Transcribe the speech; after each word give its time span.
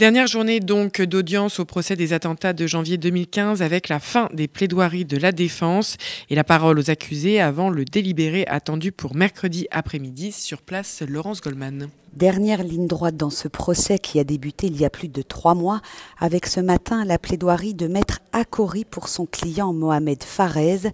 Dernière 0.00 0.26
journée 0.26 0.60
donc 0.60 1.02
d'audience 1.02 1.60
au 1.60 1.66
procès 1.66 1.94
des 1.94 2.14
attentats 2.14 2.54
de 2.54 2.66
janvier 2.66 2.96
2015 2.96 3.60
avec 3.60 3.90
la 3.90 4.00
fin 4.00 4.30
des 4.32 4.48
plaidoiries 4.48 5.04
de 5.04 5.18
la 5.18 5.30
défense 5.30 5.98
et 6.30 6.34
la 6.34 6.42
parole 6.42 6.78
aux 6.78 6.90
accusés 6.90 7.38
avant 7.38 7.68
le 7.68 7.84
délibéré 7.84 8.46
attendu 8.46 8.92
pour 8.92 9.14
mercredi 9.14 9.66
après-midi 9.70 10.32
sur 10.32 10.62
place 10.62 11.02
Laurence 11.06 11.42
Goldman. 11.42 11.90
Dernière 12.14 12.64
ligne 12.64 12.88
droite 12.88 13.16
dans 13.16 13.30
ce 13.30 13.46
procès 13.46 14.00
qui 14.00 14.18
a 14.18 14.24
débuté 14.24 14.66
il 14.66 14.80
y 14.80 14.84
a 14.84 14.90
plus 14.90 15.06
de 15.06 15.22
trois 15.22 15.54
mois 15.54 15.80
avec 16.18 16.46
ce 16.46 16.58
matin 16.58 17.04
la 17.04 17.18
plaidoirie 17.18 17.72
de 17.72 17.86
maître 17.86 18.18
Akori 18.32 18.84
pour 18.84 19.06
son 19.06 19.26
client 19.26 19.72
Mohamed 19.72 20.24
Farez. 20.24 20.90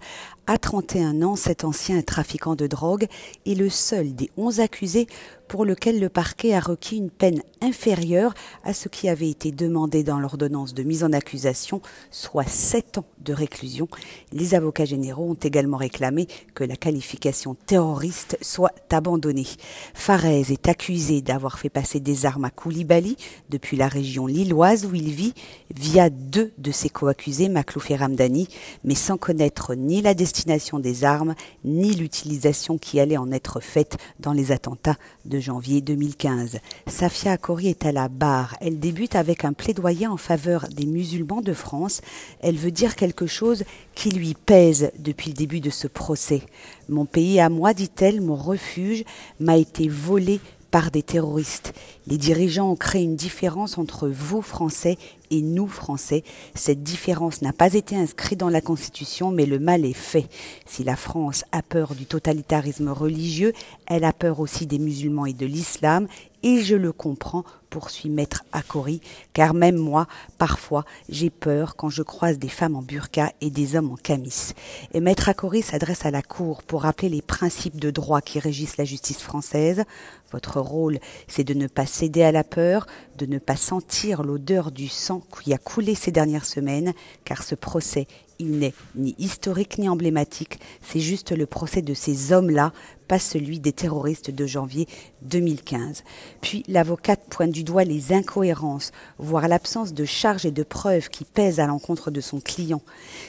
À 0.49 0.57
31 0.57 1.23
ans, 1.23 1.35
cet 1.35 1.65
ancien 1.65 2.01
trafiquant 2.01 2.55
de 2.55 2.67
drogue 2.67 3.07
est 3.45 3.55
le 3.55 3.69
seul 3.69 4.15
des 4.15 4.29
11 4.37 4.61
accusés 4.61 5.07
pour 5.49 5.65
lequel 5.65 5.99
le 5.99 6.07
parquet 6.07 6.53
a 6.53 6.59
requis 6.61 6.97
une 6.97 7.09
peine 7.09 7.41
inférieure 7.61 8.33
à 8.63 8.73
ce 8.73 8.87
qui 8.87 9.09
avait 9.09 9.29
été 9.29 9.51
demandé 9.51 10.03
dans 10.03 10.19
l'ordonnance 10.19 10.73
de 10.73 10.83
mise 10.83 11.03
en 11.03 11.11
accusation, 11.11 11.81
soit 12.11 12.47
7 12.47 12.99
ans 12.99 13.05
de 13.19 13.33
réclusion. 13.33 13.87
Les 14.31 14.55
avocats 14.55 14.85
généraux 14.85 15.31
ont 15.31 15.33
également 15.41 15.77
réclamé 15.77 16.27
que 16.53 16.63
la 16.63 16.75
qualification 16.77 17.55
terroriste 17.65 18.37
soit 18.41 18.73
abandonnée. 18.89 19.47
Farez 19.93 20.45
est 20.49 20.69
accusé 20.69 21.06
d'avoir 21.07 21.57
fait 21.57 21.69
passer 21.69 21.99
des 21.99 22.25
armes 22.25 22.45
à 22.45 22.49
Koulibaly 22.49 23.15
depuis 23.49 23.77
la 23.77 23.87
région 23.87 24.27
lilloise 24.27 24.85
où 24.85 24.93
il 24.93 25.11
vit 25.11 25.33
via 25.73 26.09
deux 26.09 26.51
de 26.57 26.71
ses 26.71 26.89
co-accusés, 26.89 27.49
Maklouf 27.49 27.89
et 27.91 27.95
Ramdani, 27.95 28.47
mais 28.83 28.95
sans 28.95 29.17
connaître 29.17 29.73
ni 29.73 30.01
la 30.01 30.13
destination 30.13 30.79
des 30.79 31.03
armes 31.03 31.33
ni 31.63 31.93
l'utilisation 31.93 32.77
qui 32.77 32.99
allait 32.99 33.17
en 33.17 33.31
être 33.31 33.59
faite 33.61 33.97
dans 34.19 34.33
les 34.33 34.51
attentats 34.51 34.97
de 35.25 35.39
janvier 35.39 35.81
2015. 35.81 36.59
Safia 36.87 37.33
Akori 37.33 37.69
est 37.69 37.85
à 37.85 37.91
la 37.91 38.09
barre. 38.09 38.55
Elle 38.59 38.79
débute 38.79 39.15
avec 39.15 39.45
un 39.45 39.53
plaidoyer 39.53 40.07
en 40.07 40.17
faveur 40.17 40.67
des 40.69 40.85
musulmans 40.85 41.41
de 41.41 41.53
France. 41.53 42.01
Elle 42.41 42.57
veut 42.57 42.71
dire 42.71 42.95
quelque 42.95 43.27
chose 43.27 43.63
qui 43.95 44.11
lui 44.11 44.33
pèse 44.33 44.91
depuis 44.99 45.29
le 45.29 45.35
début 45.35 45.61
de 45.61 45.69
ce 45.69 45.87
procès. 45.87 46.41
Mon 46.89 47.05
pays 47.05 47.39
à 47.39 47.49
moi, 47.49 47.73
dit-elle, 47.73 48.21
mon 48.21 48.35
refuge 48.35 49.03
m'a 49.39 49.57
été 49.57 49.87
volé 49.87 50.39
par 50.71 50.91
des 50.91 51.03
terroristes. 51.03 51.73
Les 52.07 52.17
dirigeants 52.17 52.71
ont 52.71 52.75
créé 52.75 53.03
une 53.03 53.15
différence 53.15 53.77
entre 53.77 54.07
vous, 54.07 54.41
Français, 54.41 54.97
et 55.31 55.41
nous, 55.41 55.67
Français. 55.67 56.23
Cette 56.55 56.83
différence 56.83 57.41
n'a 57.41 57.53
pas 57.53 57.73
été 57.73 57.95
inscrite 57.95 58.39
dans 58.39 58.49
la 58.49 58.61
Constitution, 58.61 59.31
mais 59.31 59.45
le 59.45 59.59
mal 59.59 59.85
est 59.85 59.93
fait. 59.93 60.27
Si 60.65 60.83
la 60.83 60.95
France 60.95 61.43
a 61.51 61.61
peur 61.61 61.95
du 61.95 62.05
totalitarisme 62.05 62.89
religieux, 62.89 63.53
elle 63.87 64.03
a 64.03 64.13
peur 64.13 64.39
aussi 64.39 64.65
des 64.65 64.79
musulmans 64.79 65.25
et 65.25 65.33
de 65.33 65.45
l'islam, 65.45 66.07
et 66.47 66.63
je 66.63 66.77
le 66.77 66.93
comprends, 66.93 67.43
poursuit 67.69 68.09
Maître 68.09 68.45
Akori, 68.53 69.01
car 69.33 69.53
même 69.53 69.75
moi, 69.75 70.07
parfois, 70.37 70.85
j'ai 71.09 71.29
peur 71.29 71.75
quand 71.75 71.89
je 71.89 72.03
croise 72.03 72.39
des 72.39 72.47
femmes 72.47 72.77
en 72.77 72.81
burqa 72.81 73.33
et 73.41 73.49
des 73.49 73.75
hommes 73.75 73.91
en 73.91 73.97
camis. 73.97 74.53
Et 74.93 75.01
Maître 75.01 75.27
Akori 75.27 75.61
s'adresse 75.61 76.05
à 76.05 76.11
la 76.11 76.21
Cour 76.21 76.63
pour 76.63 76.83
rappeler 76.83 77.09
les 77.09 77.21
principes 77.21 77.81
de 77.81 77.91
droit 77.91 78.21
qui 78.21 78.39
régissent 78.39 78.77
la 78.77 78.85
justice 78.85 79.21
française. 79.21 79.83
Votre 80.31 80.61
rôle, 80.61 80.99
c'est 81.27 81.43
de 81.43 81.53
ne 81.53 81.67
pas 81.67 81.85
céder 81.85 82.23
à 82.23 82.31
la 82.31 82.45
peur, 82.45 82.87
de 83.17 83.25
ne 83.25 83.39
pas 83.39 83.57
sentir 83.57 84.23
l'odeur 84.23 84.71
du 84.71 84.87
sang 84.87 85.21
qui 85.43 85.53
a 85.53 85.57
coulé 85.57 85.95
ces 85.95 86.11
dernières 86.11 86.45
semaines, 86.45 86.93
car 87.25 87.43
ce 87.43 87.55
procès 87.55 88.07
il 88.39 88.59
n'est 88.59 88.73
ni 88.95 89.15
historique 89.17 89.77
ni 89.77 89.89
emblématique, 89.89 90.59
c'est 90.81 90.99
juste 90.99 91.31
le 91.31 91.45
procès 91.45 91.81
de 91.81 91.93
ces 91.93 92.33
hommes-là, 92.33 92.71
pas 93.07 93.19
celui 93.19 93.59
des 93.59 93.71
terroristes 93.71 94.31
de 94.31 94.45
janvier 94.45 94.87
2015. 95.23 96.03
Puis 96.41 96.63
l'avocate 96.67 97.21
pointe 97.29 97.51
du 97.51 97.63
doigt 97.63 97.83
les 97.83 98.13
incohérences, 98.13 98.91
voire 99.17 99.47
l'absence 99.47 99.93
de 99.93 100.05
charges 100.05 100.45
et 100.45 100.51
de 100.51 100.63
preuves 100.63 101.09
qui 101.09 101.25
pèsent 101.25 101.59
à 101.59 101.67
l'encontre 101.67 102.11
de 102.11 102.21
son 102.21 102.39
client. 102.39 102.81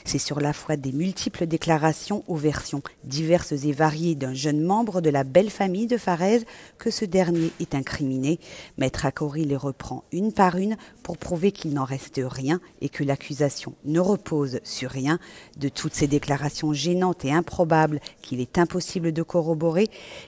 C'est 0.05 0.19
sur 0.19 0.41
la 0.41 0.53
foi 0.53 0.77
des 0.77 0.93
multiples 0.93 1.47
déclarations 1.47 2.25
aux 2.27 2.37
versions 2.37 2.83
diverses 3.05 3.53
et 3.53 3.73
variées 3.73 4.15
d'un 4.15 4.35
jeune 4.35 4.61
membre 4.61 5.01
de 5.01 5.11
la 5.11 5.25
belle 5.25 5.51
famille 5.51 5.87
de 5.87 5.97
Farez 5.97 6.41
que 6.79 6.91
ce 6.91 7.05
dernier 7.05 7.53
est 7.61 7.75
incriminé. 7.75 8.39
Maître 8.77 9.07
Akori 9.07 9.45
les 9.45 9.57
reprend 9.57 10.05
une 10.13 10.33
par 10.33 10.57
une 10.57 10.77
pour 11.03 11.19
prouver 11.19 11.53
qu'il 11.53 11.73
n'en 11.75 11.85
reste 11.85 12.21
rien 12.23 12.61
et 12.81 12.89
que 12.89 13.05
l'accusation 13.05 13.75
ne 13.85 14.01
repose 14.01 14.61
sur 14.65 14.91
rien. 14.91 15.19
De 15.57 15.69
toutes 15.69 15.95
ces 15.95 16.07
déclarations 16.07 16.73
gênantes 16.73 17.25
et 17.25 17.33
improbables 17.33 18.01
qu'il 18.23 18.41
est 18.41 18.59
impossible 18.59 19.13
de 19.13 19.23
corroborer, 19.23 19.68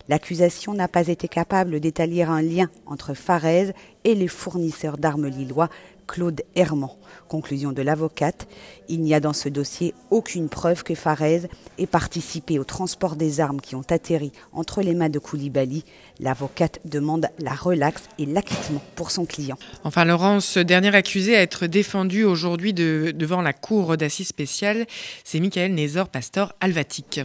l'accusation 0.08 0.74
n'a 0.74 0.88
pas 0.88 1.08
été 1.08 1.28
capable 1.28 1.80
d'établir 1.80 2.30
un 2.30 2.42
lien 2.42 2.70
entre 2.86 3.14
Farez 3.14 3.72
et 4.04 4.14
les 4.14 4.28
fournisseurs 4.28 4.98
d'armes 4.98 5.26
lillois 5.26 5.68
Claude 6.10 6.42
Herman. 6.56 6.90
Conclusion 7.28 7.70
de 7.70 7.82
l'avocate, 7.82 8.48
il 8.88 9.00
n'y 9.00 9.14
a 9.14 9.20
dans 9.20 9.32
ce 9.32 9.48
dossier 9.48 9.94
aucune 10.10 10.48
preuve 10.48 10.82
que 10.82 10.96
Farez 10.96 11.42
ait 11.78 11.86
participé 11.86 12.58
au 12.58 12.64
transport 12.64 13.14
des 13.14 13.38
armes 13.38 13.60
qui 13.60 13.76
ont 13.76 13.84
atterri 13.88 14.32
entre 14.52 14.82
les 14.82 14.94
mains 14.94 15.08
de 15.08 15.20
Koulibaly. 15.20 15.84
L'avocate 16.18 16.80
demande 16.84 17.28
la 17.38 17.54
relaxe 17.54 18.08
et 18.18 18.26
l'acquittement 18.26 18.82
pour 18.96 19.12
son 19.12 19.24
client. 19.24 19.56
Enfin, 19.84 20.04
Laurence, 20.04 20.58
dernier 20.58 20.92
accusé 20.96 21.36
à 21.36 21.42
être 21.42 21.68
défendu 21.68 22.24
aujourd'hui 22.24 22.74
devant 22.74 23.40
la 23.40 23.52
cour 23.52 23.96
d'assises 23.96 24.26
spéciale, 24.26 24.86
c'est 25.22 25.38
Michael 25.38 25.74
Nézor 25.74 26.08
Pastor 26.08 26.52
Alvatic. 26.60 27.20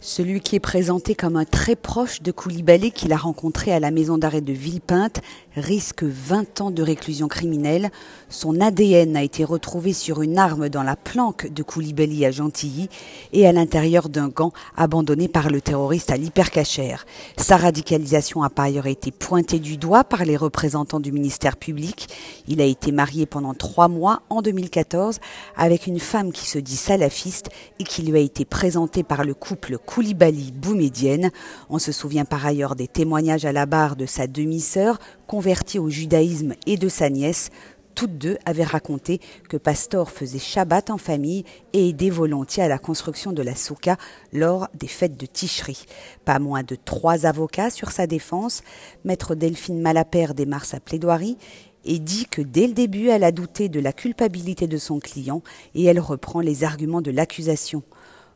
Celui 0.00 0.40
qui 0.40 0.56
est 0.56 0.60
présenté 0.60 1.14
comme 1.14 1.36
un 1.36 1.44
très 1.44 1.74
proche 1.74 2.22
de 2.22 2.30
Koulibaly 2.30 2.92
qu'il 2.92 3.12
a 3.12 3.16
rencontré 3.16 3.72
à 3.72 3.80
la 3.80 3.90
maison 3.90 4.16
d'arrêt 4.16 4.40
de 4.40 4.52
Villepinte 4.52 5.20
risque 5.56 6.04
20 6.04 6.60
ans 6.60 6.70
de 6.70 6.82
réclusion 6.82 7.26
criminelle. 7.26 7.90
Son 8.28 8.60
ADN 8.60 9.16
a 9.16 9.22
été 9.22 9.44
retrouvé 9.44 9.92
sur 9.92 10.22
une 10.22 10.38
arme 10.38 10.68
dans 10.68 10.82
la 10.82 10.94
planque 10.94 11.52
de 11.52 11.62
Koulibaly 11.62 12.24
à 12.24 12.30
Gentilly 12.30 12.88
et 13.32 13.46
à 13.46 13.52
l'intérieur 13.52 14.08
d'un 14.08 14.28
gant 14.28 14.52
abandonné 14.76 15.26
par 15.26 15.50
le 15.50 15.60
terroriste 15.60 16.10
à 16.10 16.16
l'hypercachère. 16.16 17.04
Sa 17.36 17.56
radicalisation 17.56 18.42
a 18.42 18.50
par 18.50 18.66
ailleurs 18.66 18.86
été 18.86 19.10
pointée 19.10 19.58
du 19.58 19.76
doigt 19.76 20.04
par 20.04 20.24
les 20.24 20.36
représentants 20.36 21.00
du 21.00 21.10
ministère 21.10 21.56
public. 21.56 22.08
Il 22.46 22.60
a 22.60 22.64
été 22.64 22.92
marié 22.92 23.26
pendant 23.26 23.54
trois 23.54 23.88
mois 23.88 24.22
en 24.30 24.42
2014 24.42 25.18
avec 25.56 25.86
une 25.86 25.98
femme 25.98 26.32
qui 26.32 26.46
se 26.46 26.58
dit 26.58 26.76
salafiste 26.76 27.48
et 27.80 27.84
qui 27.84 28.02
lui 28.02 28.16
a 28.16 28.20
été 28.20 28.44
présentée 28.44 29.02
par 29.02 29.24
le 29.24 29.34
couple 29.48 29.78
Koulibaly-Boumedienne. 29.78 31.30
On 31.70 31.78
se 31.78 31.90
souvient 31.90 32.26
par 32.26 32.44
ailleurs 32.44 32.76
des 32.76 32.86
témoignages 32.86 33.46
à 33.46 33.52
la 33.52 33.64
barre 33.64 33.96
de 33.96 34.04
sa 34.04 34.26
demi-sœur, 34.26 34.98
convertie 35.26 35.78
au 35.78 35.88
judaïsme, 35.88 36.52
et 36.66 36.76
de 36.76 36.90
sa 36.90 37.08
nièce. 37.08 37.48
Toutes 37.94 38.18
deux 38.18 38.36
avaient 38.44 38.62
raconté 38.62 39.20
que 39.48 39.56
Pastor 39.56 40.10
faisait 40.10 40.38
Shabbat 40.38 40.90
en 40.90 40.98
famille 40.98 41.44
et 41.72 41.88
aidait 41.88 42.10
volontiers 42.10 42.62
à 42.62 42.68
la 42.68 42.78
construction 42.78 43.32
de 43.32 43.40
la 43.40 43.56
souka 43.56 43.96
lors 44.34 44.68
des 44.74 44.86
fêtes 44.86 45.16
de 45.16 45.24
Ticherie. 45.24 45.86
Pas 46.26 46.38
moins 46.38 46.62
de 46.62 46.76
trois 46.76 47.24
avocats 47.24 47.70
sur 47.70 47.90
sa 47.90 48.06
défense. 48.06 48.62
Maître 49.06 49.34
Delphine 49.34 49.80
Malapère 49.80 50.34
démarre 50.34 50.66
sa 50.66 50.78
plaidoirie 50.78 51.38
et 51.86 51.98
dit 51.98 52.26
que 52.26 52.42
dès 52.42 52.66
le 52.66 52.74
début, 52.74 53.08
elle 53.08 53.24
a 53.24 53.32
douté 53.32 53.70
de 53.70 53.80
la 53.80 53.94
culpabilité 53.94 54.66
de 54.66 54.76
son 54.76 54.98
client 55.00 55.42
et 55.74 55.84
elle 55.84 56.00
reprend 56.00 56.40
les 56.40 56.64
arguments 56.64 57.00
de 57.00 57.10
l'accusation. 57.10 57.82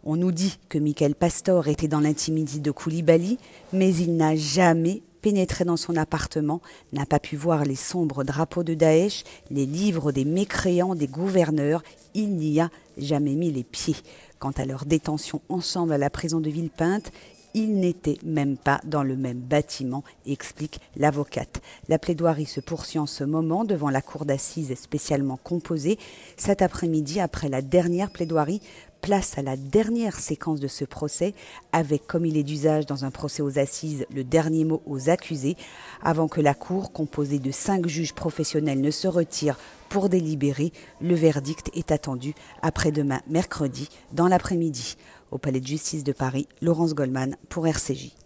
On 0.05 0.17
nous 0.17 0.33
dit 0.33 0.59
que 0.69 0.79
Michael 0.79 1.15
Pastor 1.15 1.69
était 1.69 1.87
dans 1.87 2.01
l'intimité 2.01 2.59
de 2.59 2.71
Koulibaly, 2.73 3.39
mais 3.73 3.95
il 3.95 4.17
n'a 4.17 4.35
jamais 4.35 5.01
pénétré 5.21 5.65
dans 5.65 5.77
son 5.77 5.97
appartement, 5.97 6.61
n'a 6.93 7.07
pas 7.07 7.21
pu 7.21 7.37
voir 7.37 7.65
les 7.65 7.77
sombres 7.77 8.25
drapeaux 8.25 8.65
de 8.65 8.75
Daesh, 8.75 9.23
les 9.53 9.65
livres 9.65 10.11
des 10.11 10.25
mécréants 10.25 10.97
des 10.97 11.07
gouverneurs, 11.07 11.85
il 12.15 12.35
n'y 12.35 12.61
a 12.61 12.69
jamais 12.99 13.37
mis 13.37 13.53
les 13.53 13.63
pieds. 13.63 13.95
Quant 14.41 14.51
à 14.51 14.65
leur 14.65 14.87
détention 14.87 15.41
ensemble 15.49 15.93
à 15.93 15.99
la 15.99 16.11
prison 16.11 16.41
de 16.41 16.51
Villepinte, 16.51 17.13
ils 17.55 17.79
n'étaient 17.79 18.19
même 18.25 18.57
pas 18.57 18.81
dans 18.85 19.03
le 19.03 19.17
même 19.17 19.39
bâtiment, 19.39 20.03
explique 20.27 20.81
l'avocate. 20.97 21.61
La 21.89 21.99
plaidoirie 21.99 22.47
se 22.47 22.61
poursuit 22.61 22.99
en 22.99 23.07
ce 23.07 23.25
moment 23.25 23.65
devant 23.65 23.91
la 23.91 24.01
cour 24.01 24.25
d'assises 24.25 24.75
spécialement 24.75 25.37
composée. 25.37 25.99
Cet 26.37 26.63
après-midi, 26.63 27.21
après 27.21 27.51
la 27.51 27.61
dernière 27.61 28.11
plaidoirie, 28.11 28.63
place 29.03 29.37
à 29.37 29.43
la 29.43 29.57
dernière 29.57 30.19
séquence 30.19 30.61
de 30.61 30.69
ce 30.69 30.87
procès, 30.87 31.35
avec, 31.73 32.07
comme 32.07 32.25
il 32.25 32.37
est 32.39 32.45
d'usage 32.45 32.87
dans 32.87 33.05
un 33.05 33.11
procès 33.11 33.43
aux 33.43 33.59
assises, 33.59 34.07
le 34.15 34.25
dernier 34.25 34.65
mot 34.65 34.81
aux 34.87 35.11
accusés, 35.11 35.57
avant 36.03 36.29
que 36.29 36.41
la 36.41 36.55
Cour, 36.55 36.93
composée 36.93 37.41
de 37.41 37.51
cinq 37.51 37.89
juges 37.89 38.15
professionnels, 38.15 38.81
ne 38.81 38.91
se 38.91 39.09
retire 39.09 39.59
pour 39.89 40.09
délibérer. 40.09 40.73
Le 41.01 41.17
verdict 41.17 41.69
est 41.75 41.91
attendu 41.91 42.33
après-demain, 42.63 43.21
mercredi, 43.29 43.89
dans 44.13 44.29
l'après-midi. 44.29 44.97
Au 45.33 45.39
Palais 45.39 45.61
de 45.61 45.67
justice 45.67 46.05
de 46.05 46.13
Paris, 46.13 46.47
Laurence 46.61 46.95
Goldman 46.95 47.37
pour 47.49 47.67
RCJ. 47.67 48.22